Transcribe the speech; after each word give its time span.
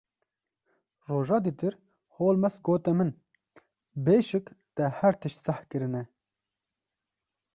Roja 1.09 1.37
dîtir 1.47 1.73
Holmes 2.15 2.55
gote 2.67 2.93
min: 2.97 3.11
Bêşik 4.05 4.45
te 4.75 4.83
her 4.99 5.13
tişt 5.21 5.39
seh 5.45 5.59
kirine. 5.69 6.03